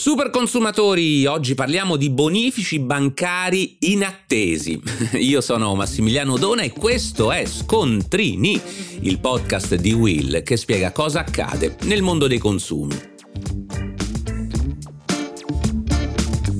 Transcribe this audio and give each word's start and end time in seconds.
Super 0.00 0.30
consumatori, 0.30 1.26
oggi 1.26 1.54
parliamo 1.54 1.96
di 1.96 2.08
bonifici 2.08 2.78
bancari 2.78 3.76
inattesi. 3.80 4.80
Io 5.20 5.42
sono 5.42 5.74
Massimiliano 5.74 6.38
Dona 6.38 6.62
e 6.62 6.70
questo 6.70 7.30
è 7.30 7.44
Scontrini, 7.44 8.58
il 9.00 9.18
podcast 9.18 9.74
di 9.74 9.92
Will 9.92 10.42
che 10.42 10.56
spiega 10.56 10.90
cosa 10.92 11.20
accade 11.20 11.76
nel 11.82 12.00
mondo 12.00 12.28
dei 12.28 12.38
consumi. 12.38 12.98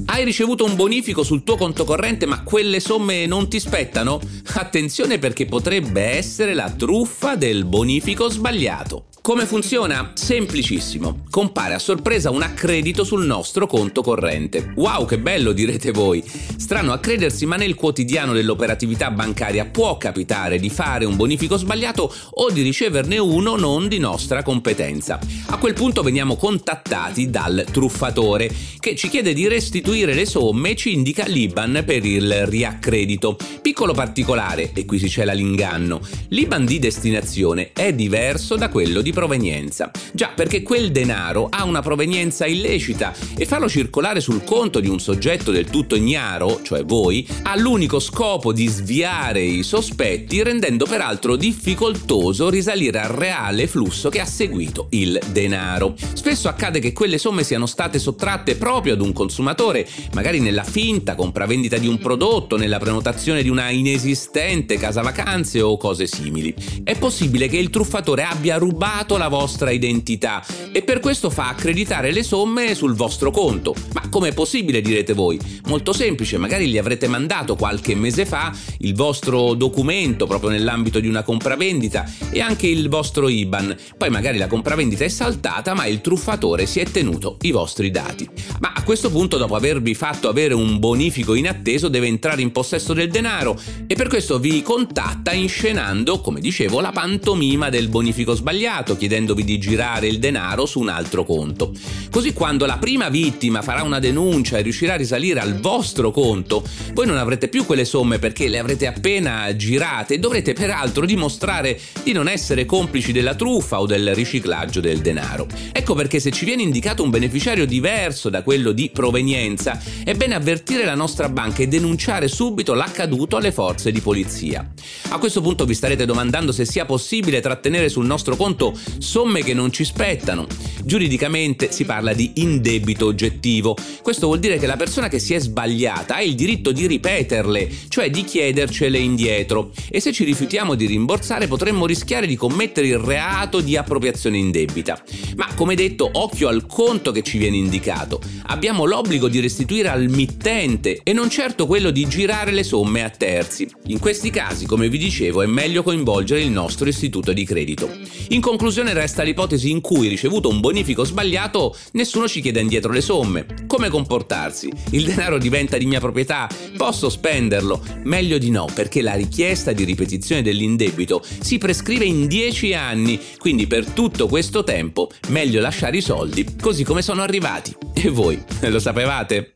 Hai 0.04 0.22
ricevuto 0.22 0.66
un 0.66 0.76
bonifico 0.76 1.22
sul 1.22 1.42
tuo 1.42 1.56
conto 1.56 1.84
corrente 1.84 2.26
ma 2.26 2.42
quelle 2.42 2.78
somme 2.78 3.24
non 3.24 3.48
ti 3.48 3.58
spettano? 3.58 4.20
Attenzione 4.52 5.18
perché 5.18 5.46
potrebbe 5.46 6.02
essere 6.02 6.52
la 6.52 6.70
truffa 6.70 7.36
del 7.36 7.64
bonifico 7.64 8.28
sbagliato. 8.28 9.06
Come 9.22 9.44
funziona? 9.44 10.12
Semplicissimo. 10.14 11.24
Compare 11.28 11.74
a 11.74 11.78
sorpresa 11.78 12.30
un 12.30 12.40
accredito 12.40 13.04
sul 13.04 13.26
nostro 13.26 13.66
conto 13.66 14.00
corrente. 14.00 14.72
Wow, 14.76 15.04
che 15.04 15.18
bello 15.18 15.52
direte 15.52 15.90
voi. 15.90 16.24
Strano 16.56 16.92
a 16.92 16.98
credersi, 16.98 17.44
ma 17.44 17.56
nel 17.56 17.74
quotidiano 17.74 18.32
dell'operatività 18.32 19.10
bancaria 19.10 19.66
può 19.66 19.98
capitare 19.98 20.58
di 20.58 20.70
fare 20.70 21.04
un 21.04 21.16
bonifico 21.16 21.58
sbagliato 21.58 22.10
o 22.30 22.50
di 22.50 22.62
riceverne 22.62 23.18
uno 23.18 23.56
non 23.56 23.88
di 23.88 23.98
nostra 23.98 24.42
competenza. 24.42 25.18
A 25.48 25.58
quel 25.58 25.74
punto 25.74 26.02
veniamo 26.02 26.36
contattati 26.36 27.28
dal 27.28 27.66
truffatore 27.70 28.50
che 28.78 28.96
ci 28.96 29.10
chiede 29.10 29.34
di 29.34 29.46
restituire 29.46 30.14
le 30.14 30.24
somme 30.24 30.70
e 30.70 30.76
ci 30.76 30.94
indica 30.94 31.26
l'IBAN 31.26 31.82
per 31.84 32.06
il 32.06 32.46
riaccredito. 32.46 33.36
Piccolo 33.60 33.92
particolare, 33.92 34.70
e 34.72 34.86
qui 34.86 34.98
si 34.98 35.10
cela 35.10 35.34
l'inganno, 35.34 36.00
l'IBAN 36.28 36.64
di 36.64 36.78
destinazione 36.78 37.72
è 37.74 37.92
diverso 37.92 38.56
da 38.56 38.70
quello 38.70 39.02
di 39.02 39.09
di 39.10 39.12
provenienza. 39.12 39.90
Già, 40.12 40.30
perché 40.34 40.62
quel 40.62 40.90
denaro 40.92 41.48
ha 41.50 41.64
una 41.64 41.82
provenienza 41.82 42.46
illecita 42.46 43.12
e 43.36 43.44
farlo 43.44 43.68
circolare 43.68 44.20
sul 44.20 44.44
conto 44.44 44.80
di 44.80 44.88
un 44.88 45.00
soggetto 45.00 45.50
del 45.50 45.68
tutto 45.68 45.96
ignaro, 45.96 46.60
cioè 46.62 46.84
voi, 46.84 47.26
ha 47.42 47.58
l'unico 47.58 47.98
scopo 47.98 48.52
di 48.52 48.66
sviare 48.68 49.42
i 49.42 49.62
sospetti, 49.62 50.42
rendendo 50.42 50.86
peraltro 50.86 51.36
difficoltoso 51.36 52.48
risalire 52.48 53.00
al 53.00 53.10
reale 53.10 53.66
flusso 53.66 54.08
che 54.08 54.20
ha 54.20 54.24
seguito 54.24 54.86
il 54.90 55.18
denaro. 55.32 55.94
Spesso 56.14 56.48
accade 56.48 56.78
che 56.78 56.92
quelle 56.92 57.18
somme 57.18 57.42
siano 57.42 57.66
state 57.66 57.98
sottratte 57.98 58.54
proprio 58.54 58.94
ad 58.94 59.00
un 59.00 59.12
consumatore, 59.12 59.86
magari 60.14 60.40
nella 60.40 60.64
finta 60.64 61.14
compravendita 61.14 61.76
di 61.76 61.88
un 61.88 61.98
prodotto, 61.98 62.56
nella 62.56 62.78
prenotazione 62.78 63.42
di 63.42 63.48
una 63.48 63.70
inesistente 63.70 64.76
casa 64.76 65.02
vacanze 65.02 65.60
o 65.60 65.76
cose 65.76 66.06
simili. 66.06 66.54
È 66.84 66.96
possibile 66.96 67.48
che 67.48 67.56
il 67.56 67.70
truffatore 67.70 68.22
abbia 68.22 68.56
rubato 68.56 68.99
svelato 69.00 69.16
la 69.16 69.28
vostra 69.28 69.70
identità 69.70 70.44
e 70.72 70.82
per 70.82 71.00
questo 71.00 71.30
fa 71.30 71.48
accreditare 71.48 72.12
le 72.12 72.22
somme 72.22 72.74
sul 72.74 72.94
vostro 72.94 73.30
conto. 73.30 73.74
Ma 73.94 74.08
com'è 74.08 74.32
possibile 74.32 74.80
direte 74.80 75.14
voi? 75.14 75.38
Molto 75.66 75.92
semplice, 75.92 76.36
magari 76.36 76.68
gli 76.68 76.78
avrete 76.78 77.08
mandato 77.08 77.56
qualche 77.56 77.94
mese 77.94 78.26
fa 78.26 78.52
il 78.78 78.94
vostro 78.94 79.54
documento 79.54 80.26
proprio 80.26 80.50
nell'ambito 80.50 81.00
di 81.00 81.08
una 81.08 81.22
compravendita 81.22 82.10
e 82.30 82.40
anche 82.40 82.66
il 82.66 82.88
vostro 82.88 83.28
IBAN. 83.28 83.76
Poi 83.96 84.10
magari 84.10 84.38
la 84.38 84.46
compravendita 84.46 85.04
è 85.04 85.08
saltata 85.08 85.74
ma 85.74 85.86
il 85.86 86.00
truffatore 86.00 86.66
si 86.66 86.80
è 86.80 86.84
tenuto 86.84 87.36
i 87.42 87.50
vostri 87.50 87.90
dati. 87.90 88.28
Ma 88.58 88.72
a 88.74 88.82
questo 88.82 89.10
punto 89.10 89.38
dopo 89.38 89.54
avervi 89.54 89.94
fatto 89.94 90.28
avere 90.28 90.54
un 90.54 90.78
bonifico 90.78 91.34
inatteso 91.34 91.88
deve 91.88 92.06
entrare 92.06 92.42
in 92.42 92.52
possesso 92.52 92.92
del 92.92 93.10
denaro 93.10 93.58
e 93.86 93.94
per 93.94 94.08
questo 94.08 94.38
vi 94.38 94.62
contatta 94.62 95.32
inscenando, 95.32 96.20
come 96.20 96.40
dicevo, 96.40 96.80
la 96.80 96.92
pantomima 96.92 97.68
del 97.70 97.88
bonifico 97.88 98.34
sbagliato 98.34 98.89
avvocato 98.90 98.96
chiedendovi 98.96 99.44
di 99.44 99.58
girare 99.58 100.08
il 100.08 100.18
denaro 100.18 100.66
su 100.66 100.80
un 100.80 100.88
altro 100.88 101.24
conto. 101.24 101.72
Così 102.10 102.32
quando 102.32 102.66
la 102.66 102.78
prima 102.78 103.08
vittima 103.08 103.62
farà 103.62 103.82
una 103.82 103.98
denuncia 103.98 104.58
e 104.58 104.62
riuscirà 104.62 104.94
a 104.94 104.96
risalire 104.96 105.40
al 105.40 105.58
vostro 105.60 106.10
conto, 106.10 106.64
voi 106.92 107.06
non 107.06 107.16
avrete 107.16 107.48
più 107.48 107.64
quelle 107.64 107.84
somme 107.84 108.18
perché 108.18 108.48
le 108.48 108.58
avrete 108.58 108.86
appena 108.86 109.54
girate 109.54 110.14
e 110.14 110.18
dovrete 110.18 110.52
peraltro 110.52 111.06
dimostrare 111.06 111.78
di 112.02 112.12
non 112.12 112.28
essere 112.28 112.64
complici 112.64 113.12
della 113.12 113.34
truffa 113.34 113.80
o 113.80 113.86
del 113.86 114.14
riciclaggio 114.14 114.80
del 114.80 115.00
denaro. 115.00 115.46
Ecco 115.72 115.94
perché 115.94 116.20
se 116.20 116.30
ci 116.30 116.44
viene 116.44 116.62
indicato 116.62 117.02
un 117.02 117.10
beneficiario 117.10 117.66
diverso 117.66 118.28
da 118.28 118.42
quello 118.42 118.72
di 118.72 118.90
provenienza, 118.92 119.80
è 120.04 120.14
bene 120.14 120.34
avvertire 120.34 120.84
la 120.84 120.94
nostra 120.94 121.28
banca 121.28 121.62
e 121.62 121.68
denunciare 121.68 122.28
subito 122.28 122.74
l'accaduto 122.74 123.36
alle 123.36 123.52
forze 123.52 123.92
di 123.92 124.00
polizia. 124.00 124.68
A 125.10 125.18
questo 125.18 125.40
punto 125.40 125.64
vi 125.64 125.74
starete 125.74 126.04
domandando 126.04 126.52
se 126.52 126.64
sia 126.64 126.84
possibile 126.84 127.40
trattenere 127.40 127.88
sul 127.88 128.06
nostro 128.06 128.36
conto 128.36 128.78
somme 128.98 129.42
che 129.42 129.54
non 129.54 129.72
ci 129.72 129.84
spettano. 129.84 130.46
Giuridicamente 130.84 131.72
si 131.72 131.84
parla 131.84 132.12
di 132.12 132.32
indebito 132.36 133.06
oggettivo. 133.06 133.76
Questo 134.02 134.26
vuol 134.26 134.38
dire 134.38 134.58
che 134.58 134.66
la 134.66 134.76
persona 134.76 135.08
che 135.08 135.18
si 135.18 135.34
è 135.34 135.38
sbagliata 135.38 136.16
ha 136.16 136.22
il 136.22 136.34
diritto 136.34 136.72
di 136.72 136.86
ripeterle, 136.86 137.68
cioè 137.88 138.10
di 138.10 138.24
chiedercele 138.24 138.98
indietro. 138.98 139.72
E 139.90 140.00
se 140.00 140.12
ci 140.12 140.24
rifiutiamo 140.24 140.74
di 140.74 140.86
rimborsare 140.86 141.48
potremmo 141.48 141.86
rischiare 141.86 142.26
di 142.26 142.36
commettere 142.36 142.86
il 142.86 142.98
reato 142.98 143.60
di 143.60 143.76
appropriazione 143.76 144.38
indebita. 144.38 145.02
Ma 145.36 145.48
come 145.54 145.74
detto, 145.74 146.08
occhio 146.12 146.48
al 146.48 146.66
conto 146.66 147.12
che 147.12 147.22
ci 147.22 147.38
viene 147.38 147.56
indicato. 147.56 148.20
Abbiamo 148.46 148.84
l'obbligo 148.84 149.28
di 149.28 149.40
restituire 149.40 149.88
al 149.88 150.08
mittente 150.08 151.00
e 151.02 151.12
non 151.12 151.28
certo 151.28 151.66
quello 151.66 151.90
di 151.90 152.08
girare 152.08 152.52
le 152.52 152.62
somme 152.62 153.04
a 153.04 153.10
terzi. 153.10 153.68
In 153.86 153.98
questi 153.98 154.30
casi, 154.30 154.66
come 154.66 154.88
vi 154.88 154.98
dicevo, 154.98 155.42
è 155.42 155.46
meglio 155.46 155.82
coinvolgere 155.82 156.42
il 156.42 156.50
nostro 156.50 156.88
istituto 156.88 157.32
di 157.32 157.44
credito. 157.44 157.90
In 158.28 158.40
conclusione, 158.40 158.68
conclusione 158.70 159.00
resta 159.00 159.24
l'ipotesi 159.24 159.68
in 159.68 159.80
cui, 159.80 160.06
ricevuto 160.06 160.48
un 160.48 160.60
bonifico 160.60 161.02
sbagliato, 161.02 161.76
nessuno 161.94 162.28
ci 162.28 162.40
chiede 162.40 162.60
indietro 162.60 162.92
le 162.92 163.00
somme. 163.00 163.44
Come 163.66 163.88
comportarsi? 163.88 164.70
Il 164.90 165.06
denaro 165.06 165.38
diventa 165.38 165.76
di 165.76 165.86
mia 165.86 165.98
proprietà? 165.98 166.48
Posso 166.76 167.10
spenderlo? 167.10 167.82
Meglio 168.04 168.38
di 168.38 168.48
no, 168.50 168.68
perché 168.72 169.02
la 169.02 169.14
richiesta 169.14 169.72
di 169.72 169.82
ripetizione 169.82 170.40
dell'indebito 170.40 171.20
si 171.40 171.58
prescrive 171.58 172.04
in 172.04 172.28
10 172.28 172.72
anni, 172.74 173.20
quindi 173.38 173.66
per 173.66 173.86
tutto 173.86 174.28
questo 174.28 174.62
tempo 174.62 175.10
meglio 175.30 175.60
lasciare 175.60 175.96
i 175.96 176.00
soldi 176.00 176.54
così 176.60 176.84
come 176.84 177.02
sono 177.02 177.22
arrivati. 177.22 177.74
E 177.92 178.08
voi 178.08 178.40
lo 178.60 178.78
sapevate? 178.78 179.54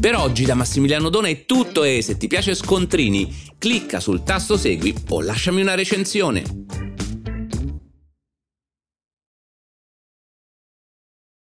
Per 0.00 0.14
oggi 0.14 0.44
da 0.44 0.54
Massimiliano 0.54 1.08
Dona 1.08 1.26
è 1.26 1.44
tutto 1.44 1.82
e 1.82 2.02
se 2.02 2.16
ti 2.16 2.28
piace 2.28 2.54
Scontrini 2.54 3.34
clicca 3.58 3.98
sul 3.98 4.22
tasto 4.22 4.56
segui 4.56 4.94
o 5.08 5.20
lasciami 5.20 5.60
una 5.60 5.74
recensione. 5.74 6.67